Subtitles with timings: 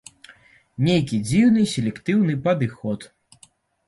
[0.85, 3.07] Нейкі дзіўны селектыўны падыход.